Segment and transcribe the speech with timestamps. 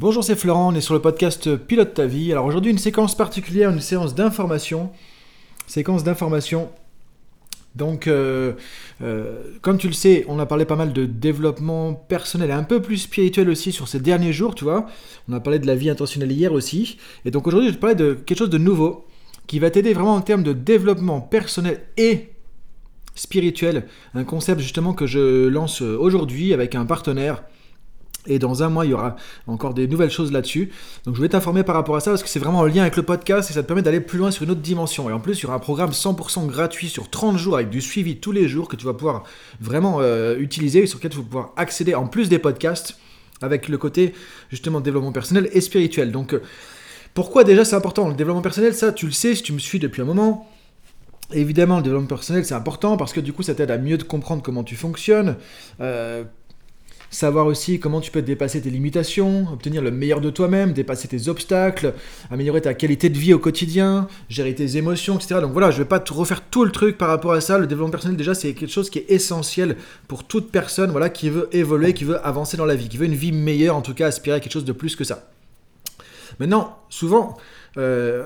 [0.00, 2.32] Bonjour, c'est Florent, on est sur le podcast Pilote ta vie.
[2.32, 4.90] Alors aujourd'hui, une séquence particulière, une séance d'information.
[5.66, 6.70] Séquence d'information.
[7.74, 8.54] Donc, euh,
[9.02, 12.62] euh, comme tu le sais, on a parlé pas mal de développement personnel et un
[12.62, 14.86] peu plus spirituel aussi sur ces derniers jours, tu vois.
[15.28, 16.96] On a parlé de la vie intentionnelle hier aussi.
[17.26, 19.04] Et donc aujourd'hui, je vais te parler de quelque chose de nouveau
[19.48, 22.30] qui va t'aider vraiment en termes de développement personnel et
[23.14, 23.84] spirituel.
[24.14, 27.42] Un concept justement que je lance aujourd'hui avec un partenaire
[28.26, 29.16] et dans un mois, il y aura
[29.46, 30.70] encore des nouvelles choses là-dessus.
[31.04, 32.96] Donc je vais t'informer par rapport à ça parce que c'est vraiment en lien avec
[32.96, 35.08] le podcast et ça te permet d'aller plus loin sur une autre dimension.
[35.08, 37.80] Et en plus, il y aura un programme 100% gratuit sur 30 jours avec du
[37.80, 39.24] suivi tous les jours que tu vas pouvoir
[39.60, 42.96] vraiment euh, utiliser et sur lequel tu vas pouvoir accéder en plus des podcasts
[43.42, 44.12] avec le côté
[44.50, 46.12] justement développement personnel et spirituel.
[46.12, 46.42] Donc euh,
[47.14, 49.78] pourquoi déjà c'est important Le développement personnel, ça tu le sais si tu me suis
[49.78, 50.48] depuis un moment.
[51.32, 54.42] Évidemment, le développement personnel, c'est important parce que du coup, ça t'aide à mieux comprendre
[54.42, 55.36] comment tu fonctionnes,
[55.80, 56.24] euh,
[57.10, 61.28] savoir aussi comment tu peux dépasser tes limitations, obtenir le meilleur de toi-même, dépasser tes
[61.28, 61.94] obstacles,
[62.30, 65.40] améliorer ta qualité de vie au quotidien, gérer tes émotions, etc.
[65.40, 67.58] Donc voilà, je ne vais pas te refaire tout le truc par rapport à ça.
[67.58, 71.28] Le développement personnel, déjà, c'est quelque chose qui est essentiel pour toute personne voilà, qui
[71.28, 73.94] veut évoluer, qui veut avancer dans la vie, qui veut une vie meilleure, en tout
[73.94, 75.30] cas aspirer à quelque chose de plus que ça.
[76.38, 77.36] Maintenant, souvent,
[77.76, 78.24] euh,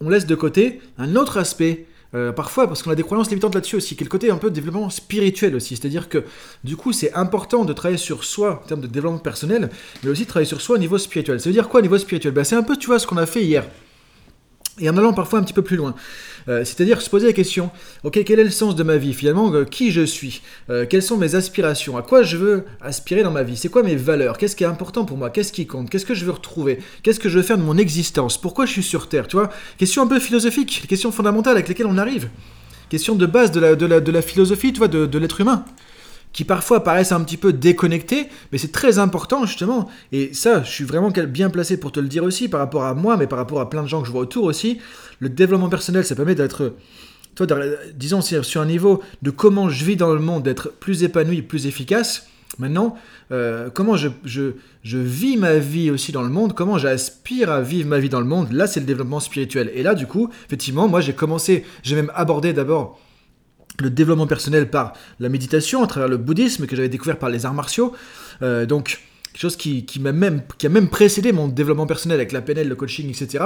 [0.00, 3.54] on laisse de côté un autre aspect euh, parfois, parce qu'on a des croyances limitantes
[3.54, 5.76] là-dessus aussi, qui est le côté un peu de développement spirituel aussi.
[5.76, 6.24] C'est-à-dire que
[6.62, 9.70] du coup, c'est important de travailler sur soi en termes de développement personnel,
[10.02, 11.40] mais aussi de travailler sur soi au niveau spirituel.
[11.40, 12.32] Ça veut dire quoi au niveau spirituel?
[12.32, 13.64] Ben, C'est un peu, tu vois, ce qu'on a fait hier.
[14.80, 15.94] Et en allant parfois un petit peu plus loin.
[16.48, 17.70] Euh, c'est-à-dire se poser la question,
[18.02, 21.02] ok, quel est le sens de ma vie finalement euh, Qui je suis euh, Quelles
[21.02, 24.36] sont mes aspirations À quoi je veux aspirer dans ma vie C'est quoi mes valeurs
[24.36, 27.20] Qu'est-ce qui est important pour moi Qu'est-ce qui compte Qu'est-ce que je veux retrouver Qu'est-ce
[27.20, 30.02] que je veux faire de mon existence Pourquoi je suis sur Terre Tu vois Question
[30.02, 32.28] un peu philosophique, questions fondamentales avec lesquelles on arrive.
[32.88, 35.64] Question de base de la, de la, philosophie, tu vois, de l'être humain
[36.34, 39.88] qui parfois paraissent un petit peu déconnectés, mais c'est très important justement.
[40.12, 42.92] Et ça, je suis vraiment bien placé pour te le dire aussi par rapport à
[42.92, 44.78] moi, mais par rapport à plein de gens que je vois autour aussi.
[45.20, 46.74] Le développement personnel, ça permet d'être,
[47.36, 47.46] toi,
[47.94, 51.66] disons, sur un niveau de comment je vis dans le monde, d'être plus épanoui, plus
[51.66, 52.26] efficace.
[52.58, 52.96] Maintenant,
[53.32, 54.52] euh, comment je, je,
[54.82, 58.20] je, vis ma vie aussi dans le monde, comment j'aspire à vivre ma vie dans
[58.20, 59.72] le monde, là c'est le développement spirituel.
[59.74, 63.00] Et là du coup, effectivement, moi j'ai commencé, j'ai même abordé d'abord
[63.80, 67.46] le développement personnel par la méditation, à travers le bouddhisme que j'avais découvert par les
[67.46, 67.92] arts martiaux.
[68.42, 69.00] Euh, donc,
[69.32, 72.68] quelque chose qui, qui, même, qui a même précédé mon développement personnel avec la PNL,
[72.68, 73.44] le coaching, etc.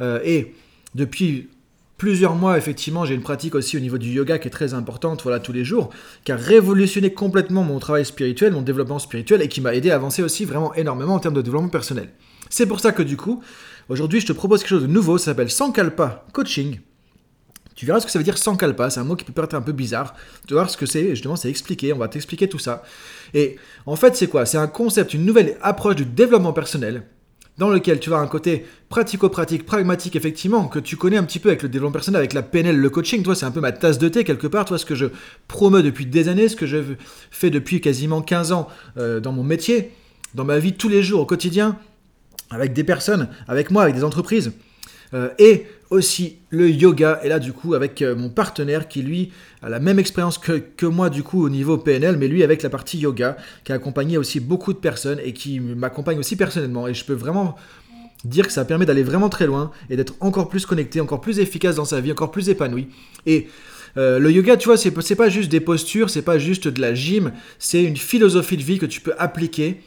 [0.00, 0.54] Euh, et
[0.94, 1.48] depuis
[1.96, 5.22] plusieurs mois, effectivement, j'ai une pratique aussi au niveau du yoga qui est très importante,
[5.22, 5.90] voilà, tous les jours,
[6.24, 9.96] qui a révolutionné complètement mon travail spirituel, mon développement spirituel, et qui m'a aidé à
[9.96, 12.08] avancer aussi vraiment énormément en termes de développement personnel.
[12.48, 13.42] C'est pour ça que du coup,
[13.88, 16.80] aujourd'hui, je te propose quelque chose de nouveau, ça s'appelle Sankalpa Coaching.
[17.80, 19.54] Tu verras ce que ça veut dire sans kalpa, c'est un mot qui peut paraître
[19.54, 20.14] un peu bizarre.
[20.46, 22.82] Tu vas voir ce que c'est, justement, c'est expliqué, on va t'expliquer tout ça.
[23.32, 24.44] Et en fait, c'est quoi?
[24.44, 27.04] C'est un concept, une nouvelle approche du développement personnel,
[27.56, 31.48] dans lequel tu vas un côté pratico-pratique, pragmatique, effectivement, que tu connais un petit peu
[31.48, 33.22] avec le développement personnel, avec la PNL, le coaching.
[33.22, 34.66] Toi, c'est un peu ma tasse de thé quelque part.
[34.66, 35.06] Toi, ce que je
[35.48, 36.82] promeux depuis des années, ce que je
[37.30, 38.68] fais depuis quasiment 15 ans
[38.98, 39.90] euh, dans mon métier,
[40.34, 41.78] dans ma vie tous les jours, au quotidien,
[42.50, 44.52] avec des personnes, avec moi, avec des entreprises.
[45.14, 47.20] Euh, et aussi le yoga.
[47.22, 50.86] Et là, du coup, avec euh, mon partenaire qui, lui, a la même expérience que,
[50.86, 54.16] moi, du coup, au niveau PNL, mais lui, avec la partie yoga, qui a accompagné
[54.16, 56.88] aussi beaucoup de personnes et qui m'accompagne aussi personnellement.
[56.88, 57.56] Et je peux vraiment
[58.24, 61.38] dire que ça permet d'aller vraiment très loin et d'être encore plus connecté, encore plus
[61.38, 62.88] efficace dans sa vie, encore plus épanoui.
[63.26, 63.48] Et
[63.96, 66.94] euh, le yoga, tu vois, c'est pas juste des postures, c'est pas juste de la
[66.94, 69.80] gym, c'est une philosophie de vie que tu peux appliquer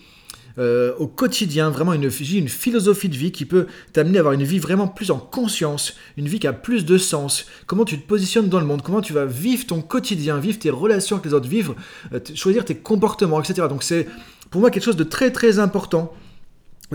[0.59, 4.43] euh, au quotidien, vraiment une, une philosophie de vie qui peut t'amener à avoir une
[4.43, 8.07] vie vraiment plus en conscience, une vie qui a plus de sens, comment tu te
[8.07, 11.33] positionnes dans le monde, comment tu vas vivre ton quotidien, vivre tes relations avec les
[11.33, 11.75] autres, vivre,
[12.13, 13.67] euh, choisir tes comportements, etc.
[13.67, 14.07] Donc c'est
[14.51, 16.13] pour moi quelque chose de très très important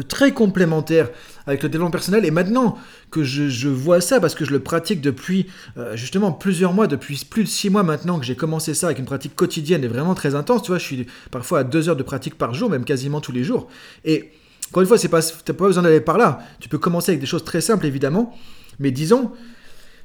[0.05, 1.11] très complémentaire
[1.47, 2.25] avec le développement personnel.
[2.25, 2.79] Et maintenant
[3.11, 7.25] que je, vois ça, parce que je le pratique depuis euh, justement plusieurs mois, depuis
[7.29, 10.15] plus de six mois maintenant que j'ai commencé ça avec une pratique quotidienne et vraiment
[10.15, 12.85] très intense, tu vois, je suis parfois à deux heures de pratique par jour, même
[12.85, 13.69] quasiment tous les jours.
[14.05, 14.31] Et
[14.71, 16.41] encore une fois, tu n'as pas besoin d'aller par là.
[16.61, 18.37] Tu peux commencer avec des choses très simples, évidemment.
[18.79, 19.33] Mais disons,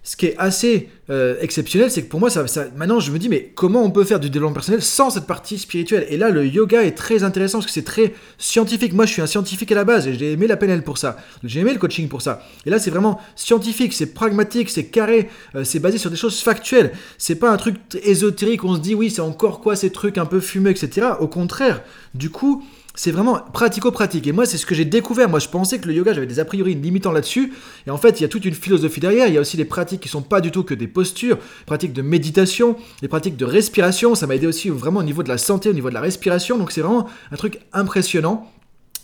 [0.04, 2.44] ce qui est assez euh, exceptionnel, c'est que pour moi, ça,
[2.76, 5.58] maintenant, je me dis, mais comment on peut faire du développement personnel sans cette partie
[5.58, 6.06] spirituelle?
[6.10, 8.94] Et là, le yoga est très intéressant parce que c'est très scientifique.
[8.94, 11.16] Moi, je suis un scientifique à la base et j'ai aimé la PNL pour ça.
[11.46, 12.44] J'ai aimé le coaching pour ça.
[12.66, 16.42] Et là, c'est vraiment scientifique, c'est pragmatique, c'est carré, euh, c'est basé sur des choses
[16.42, 16.92] factuelles.
[17.18, 20.26] C'est pas un truc ésotérique, on se dit, oui, c'est encore quoi ces trucs un
[20.26, 21.08] peu fumeux, etc.
[21.22, 21.82] Au contraire,
[22.14, 22.64] du coup,
[22.96, 24.28] c'est vraiment pratico-pratique.
[24.28, 25.28] Et moi, c'est ce que j'ai découvert.
[25.28, 27.54] Moi, je pensais que le yoga, j'avais des a priori limitants là-dessus.
[27.88, 29.28] Et en fait, il y a toute une philosophie derrière.
[29.28, 31.94] Il y a aussi des pratiques qui sont pas du tout que des postures, pratiques
[31.94, 34.14] de méditation, des pratiques de respiration.
[34.14, 36.58] Ça m'a aidé aussi vraiment au niveau de la santé, au niveau de la respiration.
[36.58, 38.48] Donc, c'est vraiment un truc impressionnant.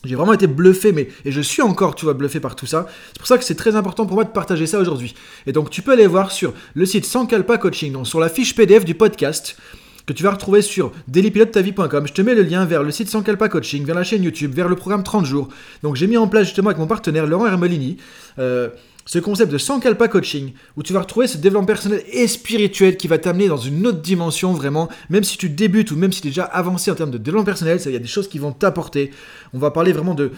[0.04, 2.88] J'ai vraiment été bluffé, mais et je suis encore, tu vois, bluffé par tout ça.
[3.08, 5.16] C'est pour ça que c'est très important pour moi de partager ça aujourd'hui.
[5.48, 8.56] Et donc, tu peux aller voir sur le site Sankalpa Coaching, donc sur la fiche
[8.56, 9.58] PDF du podcast
[10.10, 12.08] que tu vas retrouver sur dailypilotetavie.com.
[12.08, 14.68] Je te mets le lien vers le site Sankalpa Coaching, vers la chaîne YouTube, vers
[14.68, 15.50] le programme 30 jours.
[15.84, 17.98] Donc, j'ai mis en place justement avec mon partenaire Laurent Hermelini.
[18.40, 18.70] Euh,
[19.06, 23.08] ce concept de Sankalpa Coaching, où tu vas retrouver ce développement personnel et spirituel qui
[23.08, 26.28] va t'amener dans une autre dimension vraiment, même si tu débutes ou même si tu
[26.28, 28.52] es déjà avancé en termes de développement personnel, il y a des choses qui vont
[28.52, 29.12] t'apporter.
[29.54, 30.32] On va parler vraiment de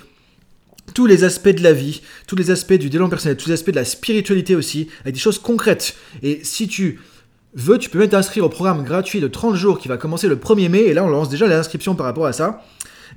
[0.94, 3.72] tous les aspects de la vie, tous les aspects du développement personnel, tous les aspects
[3.72, 5.96] de la spiritualité aussi, avec des choses concrètes.
[6.24, 7.00] Et si tu
[7.54, 10.36] veux, tu peux même t'inscrire au programme gratuit de 30 jours qui va commencer le
[10.36, 12.62] 1er mai, et là on lance déjà l'inscription par rapport à ça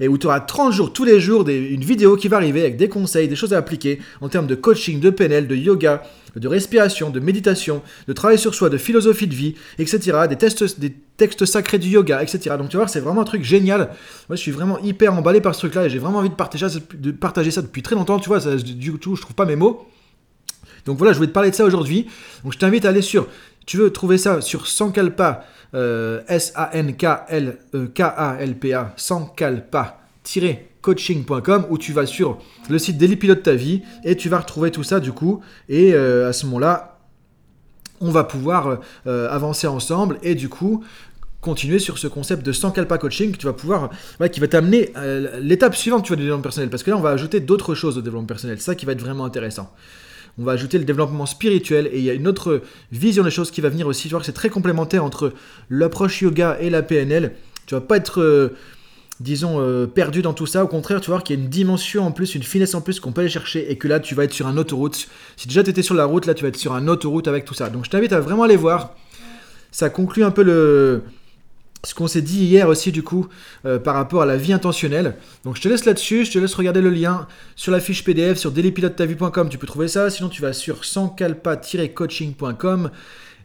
[0.00, 2.76] et où tu auras 30 jours, tous les jours, une vidéo qui va arriver avec
[2.76, 6.02] des conseils, des choses à appliquer en termes de coaching, de PNL, de yoga,
[6.36, 10.18] de respiration, de méditation, de travail sur soi, de philosophie de vie, etc.
[10.28, 12.56] Des, tests, des textes sacrés du yoga, etc.
[12.58, 13.90] Donc tu vois, c'est vraiment un truc génial.
[14.28, 16.66] Moi, je suis vraiment hyper emballé par ce truc-là et j'ai vraiment envie de partager,
[16.94, 18.18] de partager ça depuis très longtemps.
[18.18, 19.86] Tu vois, du coup, je trouve pas mes mots.
[20.86, 22.08] Donc voilà, je voulais te parler de ça aujourd'hui.
[22.42, 23.26] Donc je t'invite à aller sur,
[23.66, 25.44] tu veux trouver ça sur Sankalpa,
[25.74, 30.00] euh, S-A-N-K-L-K-A-L-P-A, Sankalpa
[30.80, 32.38] coaching.com où tu vas sur
[32.68, 35.40] le site Daily Pilote ta vie et tu vas retrouver tout ça du coup.
[35.68, 36.98] Et euh, à ce moment-là
[38.00, 40.84] on va pouvoir euh, avancer ensemble et du coup
[41.40, 43.90] continuer sur ce concept de Sankalpa coaching tu vas pouvoir
[44.32, 44.92] qui va t'amener
[45.40, 46.70] l'étape suivante tu du développement personnel.
[46.70, 48.60] Parce que là on va ajouter d'autres choses au développement personnel.
[48.60, 49.70] Ça qui va être vraiment intéressant
[50.38, 53.50] on va ajouter le développement spirituel et il y a une autre vision des choses
[53.50, 54.08] qui va venir aussi.
[54.08, 55.32] Tu vois que c'est très complémentaire entre
[55.70, 57.34] l'approche yoga et la PNL.
[57.66, 58.56] Tu vas pas être, euh,
[59.20, 60.64] disons, euh, perdu dans tout ça.
[60.64, 62.98] Au contraire, tu voir qu'il y a une dimension en plus, une finesse en plus
[62.98, 65.08] qu'on peut aller chercher et que là, tu vas être sur un autoroute.
[65.36, 67.44] Si déjà tu étais sur la route, là, tu vas être sur un autoroute avec
[67.44, 67.70] tout ça.
[67.70, 68.94] Donc je t'invite à vraiment aller voir.
[69.70, 71.02] Ça conclut un peu le,
[71.84, 73.26] ce qu'on s'est dit hier aussi du coup
[73.66, 75.16] euh, par rapport à la vie intentionnelle.
[75.44, 77.26] Donc je te laisse là-dessus, je te laisse regarder le lien
[77.56, 82.90] sur la fiche PDF sur dailypilotetavie.com, tu peux trouver ça, sinon tu vas sur sanscalpa-coaching.com.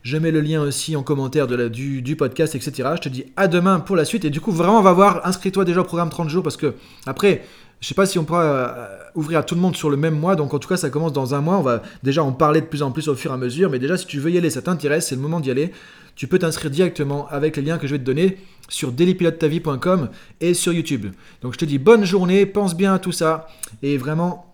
[0.02, 2.92] Je mets le lien aussi en commentaire du, podcast, etc.
[2.96, 4.24] Je te dis à demain pour la suite.
[4.24, 5.28] Et du coup, vraiment, va voir.
[5.28, 6.76] Inscris-toi déjà au programme 30 jours parce que
[7.06, 7.44] après,
[7.82, 10.18] je sais pas si on pourra euh, ouvrir à tout le monde sur le même
[10.18, 10.36] mois.
[10.36, 11.58] Donc en tout cas, ça commence dans un mois.
[11.58, 13.70] On va déjà en parler de plus en plus au fur et à mesure.
[13.70, 15.72] Mais déjà, si tu veux y aller, ça t'intéresse, c'est le moment d'y aller
[16.20, 20.10] tu peux t'inscrire directement avec les liens que je vais te donner sur dailypilotetavie.com
[20.42, 21.06] et sur YouTube.
[21.42, 23.48] Donc je te dis bonne journée, pense bien à tout ça
[23.82, 24.54] et vraiment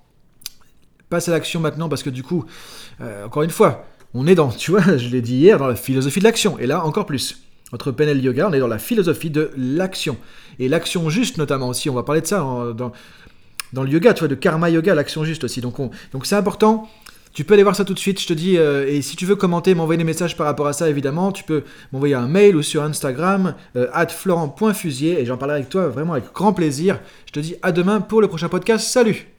[1.10, 2.46] passe à l'action maintenant parce que du coup,
[3.02, 5.76] euh, encore une fois, on est dans, tu vois, je l'ai dit hier, dans la
[5.76, 7.42] philosophie de l'action et là encore plus.
[7.76, 10.18] Entre PNL Yoga, on est dans la philosophie de l'action.
[10.58, 12.92] Et l'action juste notamment aussi, on va parler de ça dans,
[13.74, 15.62] dans le yoga, tu vois, de karma yoga, l'action juste aussi.
[15.62, 15.78] Donc
[16.12, 16.88] donc c'est important
[17.36, 19.26] tu peux aller voir ça tout de suite, je te dis, euh, et si tu
[19.26, 22.56] veux commenter, m'envoyer des messages par rapport à ça, évidemment, tu peux m'envoyer un mail
[22.56, 26.98] ou sur Instagram, euh, florent.fusier, et j'en parlerai avec toi vraiment avec grand plaisir.
[27.26, 28.88] Je te dis à demain pour le prochain podcast.
[28.88, 29.35] Salut